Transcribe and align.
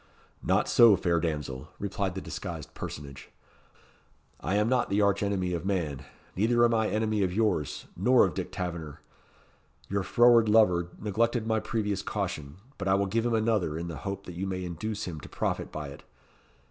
"Not 0.41 0.67
so, 0.67 0.95
fair 0.95 1.19
damsel," 1.19 1.67
replied 1.77 2.15
the 2.15 2.21
disguised 2.21 2.73
personage; 2.73 3.29
"I 4.39 4.55
am 4.55 4.67
not 4.67 4.89
the 4.89 4.99
arch 4.99 5.21
enemy 5.21 5.53
of 5.53 5.63
man, 5.63 6.05
neither 6.35 6.65
am 6.65 6.73
I 6.73 6.89
enemy 6.89 7.21
of 7.21 7.31
yours, 7.31 7.85
nor 7.95 8.25
of 8.25 8.33
Dick 8.33 8.51
Taverner. 8.51 8.99
Your 9.89 10.01
froward 10.01 10.49
lover 10.49 10.87
neglected 10.99 11.45
my 11.45 11.59
previous 11.59 12.01
caution, 12.01 12.55
but 12.79 12.87
I 12.87 12.95
will 12.95 13.05
give 13.05 13.27
him 13.27 13.35
another, 13.35 13.77
in 13.77 13.89
the 13.89 13.97
hope 13.97 14.25
that 14.25 14.33
you 14.33 14.47
may 14.47 14.63
induce 14.63 15.03
him 15.03 15.19
to 15.19 15.29
profit 15.29 15.71
by 15.71 15.89
it. 15.89 16.01